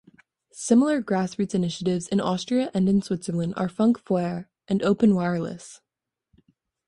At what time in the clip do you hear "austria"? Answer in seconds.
2.19-2.71